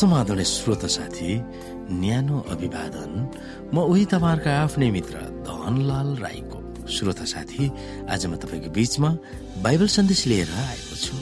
समाधान 0.00 0.42
श्रोत 0.42 0.84
साथी 0.88 1.30
न्यानो 1.92 2.38
अभिवादन। 2.48 3.12
म 3.74 3.76
उही 3.84 4.04
तपाईँहरूका 4.08 4.52
आफ्नै 4.64 4.90
मित्र 4.90 5.16
धनलाल 5.44 6.08
राईको 6.16 6.58
श्रोता 6.88 7.24
साथी। 7.24 7.64
आज 8.08 8.26
म 8.26 8.36
तपाईँको 8.40 8.70
बीचमा 8.72 9.10
बाइबल 9.60 9.88
सन्देश 9.92 10.26
लिएर 10.26 10.48
आएको 10.48 10.96
छु। 10.96 11.14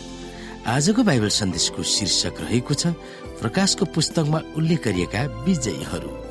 आजको 0.70 1.02
बाइबल 1.02 1.28
सन्देशको 1.28 1.82
शीर्षक 1.82 2.34
रहेको 2.40 2.74
छ 2.74 2.94
प्रकाशको 3.42 3.84
पुस्तकमा 3.94 4.38
उल्लेख 4.54 4.80
गरिएका 4.86 5.22
विजयीहरू। 5.42 6.27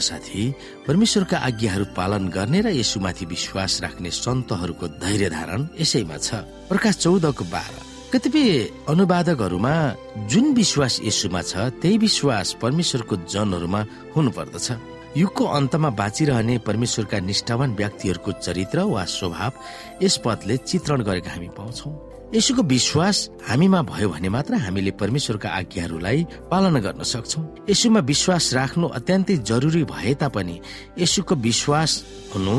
साथी 0.00 0.54
परमेश्वरका 0.86 1.38
आज्ञाहरू 1.38 1.84
पालन 1.96 2.28
गर्ने 2.28 2.60
र 2.60 2.68
यसुमाथि 2.74 3.24
विश्वास 3.26 3.80
राख्ने 3.82 4.10
सन्तहरूको 4.10 4.88
धैर्य 4.98 5.28
धारण 5.30 5.68
यसैमा 5.80 6.16
छ। 6.16 6.34
प्रकाश 6.68 6.96
चौधको 6.96 7.44
बाह्र। 7.44 7.74
कतिपय 8.12 8.48
अनुवादकहरूमा 8.88 9.74
जुन 10.28 10.54
विश्वास 10.54 11.00
यसुमा 11.04 11.42
छ 11.42 11.56
त्यही 11.80 11.98
विश्वास 11.98 12.56
परमेश्वरको 12.62 13.16
जनहरूमा 13.28 13.80
हुनुपर्दछ। 14.16 14.68
युगको 15.16 15.44
अन्तमा 15.44 15.90
बाँचिरहने 15.90 16.58
परमेश्वरका 16.58 17.18
निष्ठावान 17.20 17.74
व्यक्तिहरूको 17.74 18.32
चरित्र 18.32 18.78
वा 18.82 19.04
स्वभाव 19.04 19.52
यस 20.02 20.16
पदले 20.24 20.56
चित्रण 20.56 21.02
गरेका 21.02 21.30
हामी 21.30 21.48
पाउँछौ। 21.48 22.17
यसुको 22.34 22.62
विश्वास 22.62 23.16
हामीमा 23.48 23.80
भयो 23.88 24.08
भने 24.12 24.28
मात्र 24.28 24.54
हामीले 24.60 24.90
परमेश्वरका 25.00 25.48
आज्ञाहरूलाई 25.48 26.18
पालना 26.52 26.80
गर्न 26.84 27.02
सक्छौ। 27.02 27.40
यसुमा 27.72 28.00
विश्वास 28.04 28.44
राख्नु 28.54 28.86
अत्यन्तै 28.98 29.36
जरुरी 29.48 29.84
भए 29.88 30.12
तापनि 30.20 30.56
यसुको 31.00 31.34
विश्वास 31.48 31.90
हुनु 32.34 32.54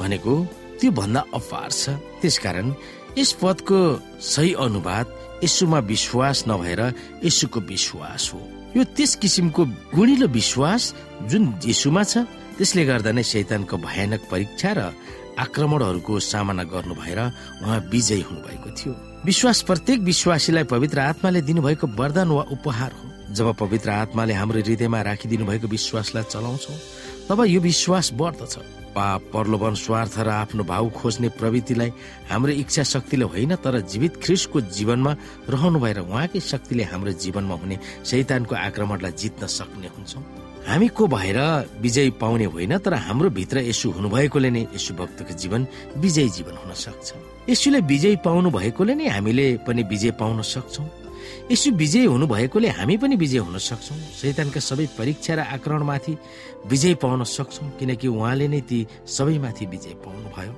भनेको 0.00 0.34
त्यो 0.80 0.90
भन्दा 0.96 1.20
अपार 1.28 1.70
छ। 1.70 2.00
त्यसकारण 2.24 2.66
यस 3.18 3.32
पदको 3.36 3.78
सही 4.32 4.52
अनुवाद 4.64 5.06
यसुमा 5.44 5.78
विश्वास 5.92 6.44
नभएर 6.48 6.80
यसुको 7.20 7.60
विश्वास 7.68 8.22
हो। 8.32 8.40
यो 8.76 8.82
त्यस 8.96 9.12
किसिमको 9.20 9.62
गुणिलो 9.92 10.26
विश्वास 10.32 10.82
जुन 11.28 11.60
यसुमा 11.60 12.02
छ 12.08 12.24
त्यसले 12.56 12.84
गर्दा 12.88 13.12
नै 13.12 13.22
शैतानको 13.22 13.76
भयानक 13.76 14.20
परीक्षा 14.32 14.70
र 14.72 14.80
आक्रमणहरूको 15.38 16.18
सामना 16.20 16.62
गर्नु 16.64 16.94
भएर 16.94 17.18
उहाँ 17.62 17.78
विजयी 17.92 18.20
हुनुभएको 18.20 18.70
थियो। 18.76 18.92
विश्वास 19.24 19.62
प्रत्येक 19.62 20.00
विश्वासीलाई 20.00 20.64
पवित्र 20.64 20.98
आत्माले 21.00 21.40
दिनुभएको 21.42 21.86
वरदान 21.86 22.28
वा 22.28 22.42
उपहार 22.52 22.92
हो। 22.92 23.34
जब 23.34 23.54
पवित्र 23.56 23.90
आत्माले 23.90 24.34
हाम्रो 24.34 24.60
हृदयमा 24.60 25.00
राखिदिनु 25.02 25.44
भएको 25.46 25.66
विश्वासलाई 25.68 26.24
चलाउँछौ 26.24 26.74
तब 27.28 27.44
यो 27.46 27.60
विश्वास 27.60 28.12
बढ्दछ। 28.12 28.56
पाप 28.92 29.20
प्रलोभन 29.32 29.74
स्वार्थ 29.74 30.18
र 30.20 30.28
आफ्नो 30.28 30.64
भाउ 30.68 30.90
खोज्ने 30.92 31.28
प्रवृत्तिलाई 31.40 31.90
हाम्रो 32.28 32.52
इच्छा 32.52 32.82
शक्तिले 32.84 33.24
होइन 33.24 33.54
तर 33.56 33.80
जीवित 33.88 34.20
ख्रिसको 34.20 34.60
जीवनमा 34.68 35.12
रहनु 35.48 35.78
भएर 35.80 35.98
उहाँकै 36.04 36.40
शक्तिले 36.40 36.84
हाम्रो 36.92 37.12
जीवनमा 37.16 37.54
हुने 37.56 37.78
शैतानको 38.04 38.54
आक्रमणलाई 38.54 39.12
जित्न 39.16 39.46
सक्ने 39.48 39.88
हुन्छौँ। 39.96 40.41
हामी 40.62 40.88
को 40.88 41.06
भएर 41.06 41.38
विजय 41.80 42.10
पाउने 42.20 42.44
होइन 42.44 42.78
तर 42.78 42.94
हाम्रो 42.94 43.30
भित्र 43.30 43.58
यसु 43.66 43.90
हुनुभएकोले 43.90 44.50
नै 44.50 44.62
यसु 44.74 44.94
भक्तको 44.94 45.34
जीवन 45.34 45.66
विजय 45.98 46.28
जीवन 46.28 46.54
हुन 46.62 46.72
सक्छ। 46.72 47.12
यसुले 47.50 47.80
विजय 47.82 48.16
पाउनु 48.24 48.50
भएकोले 48.50 48.94
नै 48.94 49.08
हामीले 49.08 49.46
पनि 49.66 49.82
विजय 49.82 50.10
पाउन 50.20 50.42
सक्छौ। 50.42 50.84
यसु 51.50 51.70
विजय 51.74 52.04
हुनु 52.06 52.26
भएकोले 52.26 52.68
हामी 52.78 52.96
पनि 52.96 53.16
विजय 53.16 53.38
हुन 53.42 53.58
सक्छौ। 53.58 53.94
शैतानका 54.22 54.60
सबै 54.60 54.86
परीक्षा 54.98 55.34
र 55.34 55.40
आक्रमणमाथि 55.50 56.12
विजय 56.70 56.94
पाउन 57.02 57.24
सक्छौ 57.26 57.66
किनकि 57.78 58.06
उहाँले 58.08 58.46
नै 58.48 58.60
ती 58.62 58.86
सबैमाथि 59.02 59.66
विजय 59.66 59.94
पाउनु 60.06 60.30
भयो 60.30 60.54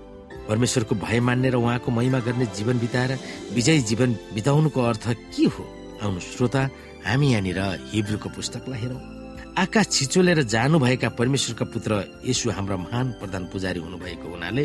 परमेश्वरको 0.49 0.95
भय 1.01 1.21
मान्ने 1.25 1.49
र 1.51 1.57
उहाँको 1.57 1.91
महिमा 1.91 2.19
गर्ने 2.21 2.47
जीवन 2.53 2.77
बिताएर 2.79 3.19
विजय 3.57 3.79
जीवन 3.89 4.13
बिताउनुको 4.37 4.81
अर्थ 4.81 5.05
के 5.33 5.45
हो? 5.49 5.65
आउनु 6.05 6.21
श्रोता 6.21 6.69
हामी 7.09 7.33
यहाँनिर 7.33 7.61
हिब्रूको 7.93 8.29
पुस्तकलाई 8.37 8.81
हेरौँ। 8.81 9.24
आकाश 9.55 9.87
छिचोलेर 9.87 10.43
जानुभएका 10.51 11.09
परमेश्वरका 11.15 11.65
पुत्र 11.71 11.93
यसु 12.27 12.51
हाम्रा 12.51 12.77
महान 12.77 13.07
प्रधान 13.23 13.45
पुजारी 13.55 13.81
हुनुभएको 13.81 14.29
हुनाले 14.29 14.65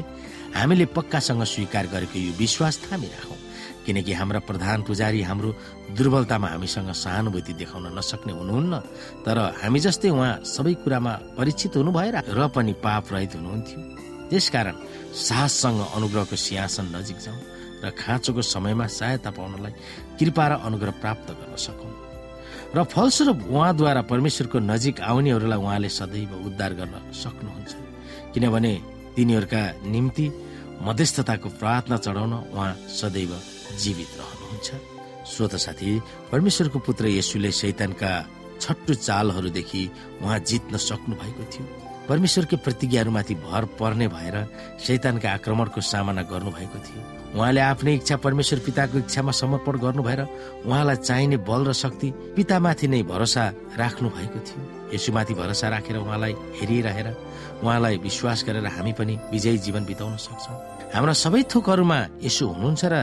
हामीले 0.58 0.86
पक्कासँग 0.98 1.44
स्वीकार 1.46 1.88
गरेको 1.94 2.18
यो 2.18 2.34
विश्वास 2.40 2.76
थामिराखौँ 2.86 3.38
किनकि 3.86 4.14
हाम्रा 4.14 4.40
प्रधान 4.50 4.82
पुजारी 4.90 5.22
हाम्रो 5.30 5.50
दुर्बलतामा 5.94 6.48
हामीसँग 6.48 6.92
सहानुभूति 7.06 7.54
देखाउन 7.62 7.86
नसक्ने 7.98 8.34
हुनुहुन्न 8.34 8.74
तर 9.26 9.38
हामी 9.62 9.80
जस्तै 9.86 10.10
उहाँ 10.10 10.42
सबै 10.58 10.74
कुरामा 10.82 11.14
परिचित 11.38 11.78
हुनु 11.78 11.92
भएर 11.94 12.16
र 12.26 12.48
पनि 12.50 12.74
पाप 12.82 13.14
रहित 13.14 13.36
हुनुहुन्थ्यो। 13.38 13.80
त्यसकारण 14.30 14.76
साहससँग 15.14 15.80
अनुग्रहको 15.96 16.36
सिंहासन 16.36 16.86
नजिक 16.98 17.18
जाउँ 17.26 17.40
र 17.86 17.94
खाँचोको 17.94 18.42
समयमा 18.42 18.86
सहायता 18.90 19.30
पाउनलाई 19.38 19.74
कृपा 20.18 20.46
र 20.50 20.54
अनुग्रह 20.66 20.94
प्राप्त 20.98 21.28
गर्न 21.38 21.56
सकौँ। 21.68 22.09
र 22.70 22.84
फलस्वरूप 22.86 23.40
उहाँद्वारा 23.50 24.02
परमेश्वरको 24.06 24.60
नजिक 24.62 25.02
आउनेहरूलाई 25.02 25.58
उहाँले 25.58 25.90
सदैव 25.90 26.32
उद्धार 26.48 26.74
गर्न 26.80 26.96
सक्नुहुन्छ। 27.14 27.72
किनभने 28.34 28.74
तिनीहरूका 29.16 29.62
निम्ति 29.90 30.26
मध्यस्थताको 30.86 31.50
प्रार्थना 31.60 31.98
चढाउन 31.98 32.34
उहाँ 32.54 32.74
सदैव 32.88 33.32
जीवित 33.82 34.12
रहनुहुन्छ। 34.20 34.68
श्रोत 35.28 35.56
साथी 35.66 36.00
परमेश्वरको 36.32 36.80
पुत्र 36.80 37.06
येसुले 37.10 37.52
शैतानका 37.52 38.12
छट्टु 38.62 38.94
चालहरूदेखि 38.94 39.84
उहाँ 40.22 40.40
जित्न 40.40 40.78
सक्नु 40.78 41.16
भएको 41.16 41.44
थियो। 41.52 41.89
परमेश्वरको 42.10 42.58
प्रतिज्ञाहरूमाथि 42.66 43.36
भर 43.46 43.66
पर्ने 43.80 44.08
भएर 44.10 44.36
शैतानका 44.82 45.30
आक्रमणको 45.30 45.82
सामना 45.82 46.22
गर्नु 46.26 46.52
भएको 46.52 46.78
थियो। 46.82 47.02
उहाँले 47.38 47.62
आफ्नै 47.62 47.94
इच्छा 47.94 48.16
परमेश्वर 48.26 48.60
पिताको 48.66 48.98
इच्छामा 49.06 49.32
समर्पण 49.32 49.78
गर्नु 49.78 50.02
भएर 50.04 50.22
उहाँलाई 50.66 50.96
चाहिने 51.06 51.38
बल 51.46 51.62
र 51.70 51.74
शक्ति 51.74 52.10
पितामाथि 52.36 52.88
नै 52.90 53.02
भरोसा 53.06 53.44
राख्नु 53.78 54.10
भएको 54.10 54.40
थियो। 54.42 54.62
यसुमाथि 54.94 55.34
भरोसा 55.38 55.70
राखेर 55.70 55.98
उहाँलाई 56.02 56.34
हेरिरहेर 56.58 57.08
उहाँलाई 57.62 57.98
विश्वास 58.02 58.44
गरेर 58.48 58.66
हामी 58.66 58.94
पनि 58.98 59.14
विजयी 59.30 59.58
जीवन 59.70 59.86
बिताउन 59.86 60.18
सक्छौँ। 60.18 60.58
हाम्रा 60.90 61.14
सबै 61.14 61.42
थोकहरूमा 61.54 62.00
यसो 62.26 62.46
हुनुहुन्छ 62.50 62.84
र 62.90 62.96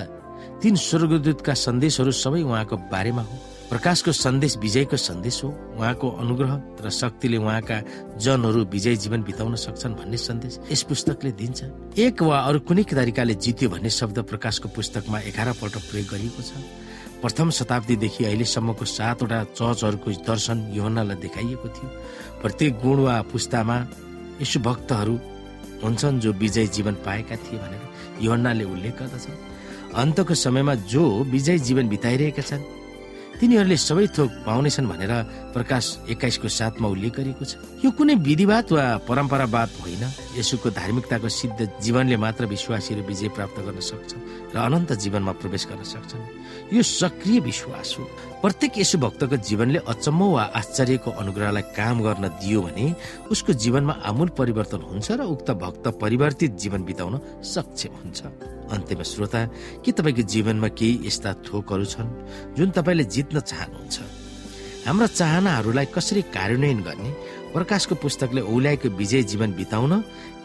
तीन 0.58 0.74
स्वर्गदूतका 0.74 1.54
सन्देशहरू 1.54 2.10
सबै 2.10 2.42
उहाँको 2.42 2.76
बारेमा 2.90 3.22
हो। 3.22 3.34
प्रकाशको 3.66 4.12
सन्देश 4.14 4.56
विजयको 4.56 4.96
सन्देश 4.96 5.42
हो। 5.44 5.48
उहाँको 5.74 6.06
अनुग्रह 6.22 6.52
र 6.78 6.90
शक्तिले 6.90 7.36
उहाँका 7.36 7.76
जनहरू 8.16 8.64
विजय 8.70 8.96
जीवन 9.02 9.22
बिताउन 9.26 9.54
सक्छन् 9.58 9.94
भन्ने 9.98 10.16
सन्देश 10.16 10.58
यस 10.70 10.82
पुस्तकले 10.86 11.32
दिन्छ। 11.34 11.60
एक 11.98 12.22
वा 12.22 12.38
अरू 12.46 12.58
कुनै 12.62 12.82
तरिकाले 12.86 13.34
जित्यो 13.34 13.68
भन्ने 13.68 13.90
शब्द 13.90 14.18
प्रकाशको 14.30 14.68
पुस्तकमा 14.70 15.18
एघार 15.26 15.52
पल्ट 15.58 15.74
प्रयोग 15.82 16.06
गरिएको 16.06 16.42
छ। 16.42 16.50
प्रथम 17.18 17.50
शताब्दीदेखि 17.50 18.24
अहिलेसम्मको 18.24 18.84
सातवटा 18.86 19.38
चर्चहरूको 19.58 20.10
दर्शन 20.22 20.58
योहन्नालाई 20.70 21.16
देखाइएको 21.26 21.68
थियो। 21.68 21.88
प्रत्येक 22.42 22.72
गुण 22.78 22.98
वा 23.02 23.14
पुस्तामा 23.34 23.76
यसो 24.40 24.58
भक्तहरू 24.62 25.14
हुन्छन् 25.82 26.20
जो 26.22 26.30
विजय 26.32 26.66
जीवन 26.70 26.94
पाएका 27.02 27.36
थिए 27.36 27.58
भनेर 27.58 27.82
योहन्नाले 28.22 28.64
उल्लेख 28.64 28.94
गर्दछ। 28.94 29.26
अन्तको 29.96 30.34
समयमा 30.36 30.74
जो 30.86 31.02
विजय 31.26 31.58
जीवन 31.66 31.88
बिताइरहेका 31.88 32.42
छन् 32.42 32.62
तिनीहरूले 33.40 33.76
सबै 33.76 34.06
थोक 34.16 34.30
पाउनेछन् 34.46 34.88
भनेर 34.88 35.12
प्रकाश 35.52 35.84
एक्काइसको 36.12 36.48
साथमा 36.48 36.86
उल्लेख 36.88 37.12
गरिएको 37.16 37.44
छ। 37.44 37.60
यो 37.84 37.90
कुनै 37.92 38.14
विधिवाद 38.26 38.64
वा 38.72 38.84
परम्परावाद 39.08 39.70
होइन। 39.80 40.04
यसुको 40.36 40.70
धार्मिकताको 40.70 41.28
सिद्ध 41.28 41.58
जीवनले 41.80 42.16
मात्र 42.16 42.44
विश्वासीहरू 42.46 43.02
विजय 43.08 43.28
प्राप्त 43.36 43.58
गर्न 43.64 43.80
सक्छ 43.80 44.12
र 44.52 44.56
अनन्त 44.58 44.92
जीवनमा 44.92 45.32
प्रवेश 45.40 45.66
गर्न 45.66 45.82
सक्छन्। 45.82 46.74
यो 46.76 46.82
सक्रिय 46.82 47.40
विश्वास 47.40 47.96
हो। 47.98 48.04
प्रत्येक 48.44 48.72
यसु 48.78 48.98
भक्तको 48.98 49.36
जीवनले 49.48 49.78
अचम्म 49.88 50.20
वा 50.36 50.42
आश्चर्यको 50.60 51.10
अनुग्रहलाई 51.10 51.64
काम 51.72 51.96
गर्न 52.02 52.24
दियो 52.40 52.60
भने 52.62 52.86
उसको 53.32 53.52
जीवनमा 53.52 53.94
आमूल 54.04 54.28
परिवर्तन 54.36 54.80
हुन्छ 54.92 55.08
र 55.10 55.20
उक्त 55.24 55.50
भक्त 55.56 55.84
परिवर्तित 56.02 56.52
जीवन 56.60 56.84
बिताउन 56.84 57.14
सक्षम 57.40 57.94
हुन्छ। 57.96 58.20
अन्त्यमा 58.66 59.04
श्रोता 59.06 59.40
के 59.84 59.90
तपाईँको 59.92 60.22
जीवनमा 60.22 60.68
केही 60.68 61.06
यस्ता 61.06 61.32
थोकहरू 61.46 61.84
छन् 61.86 62.10
जुन 62.54 62.70
तपाईँले 62.76 63.04
जित्न 63.06 63.40
चाहनुहुन्छ? 63.40 64.25
हाम्रा 64.86 65.06
चाहनाहरूलाई 65.06 65.86
कसरी 65.94 66.22
कार्यान्वयन 66.22 66.80
गर्ने 66.80 67.10
प्रकाशको 67.52 67.94
पुस्तकले 67.94 68.40
औल्याएको 68.40 68.88
विजय 68.88 69.22
जीवन 69.22 69.52
बिताउन 69.52 69.92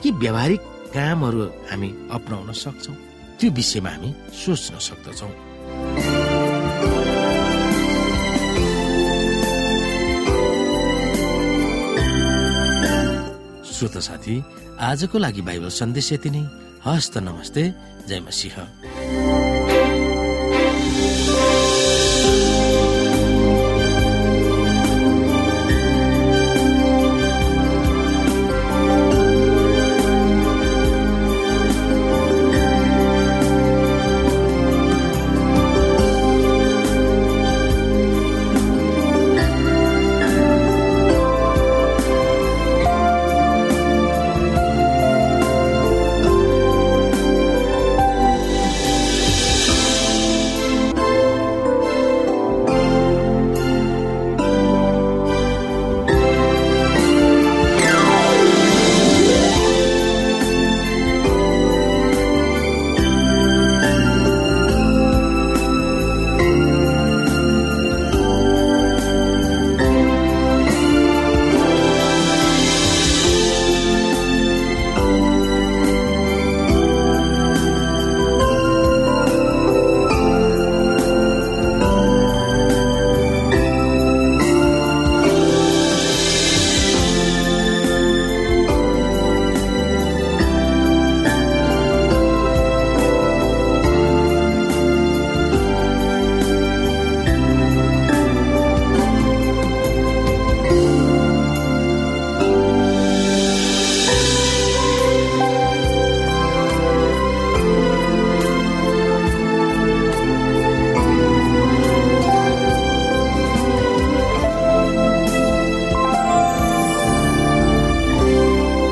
के 0.02 0.12
व्यावहारिक 0.12 0.62
कामहरू 0.94 1.42
हामी 1.70 1.90
अप्नाउन 2.12 2.52
सक्छौ? 2.54 2.94
त्यो 3.40 3.52
विषयमा 3.52 3.90
हामी 3.90 4.10
सोच्न 4.34 4.74
सक्दछौ। 4.80 5.30
श्रोत 13.72 13.98
साथी 13.98 14.36
आजको 14.80 15.18
लागि 15.18 15.42
बाइबल 15.42 15.70
सन्देश 15.70 16.14
यति 16.14 16.30
नै। 16.30 16.44
हस्त 16.86 17.18
नमस्ते। 17.18 17.64
जय 18.10 18.20
मसिंह। 18.20 19.41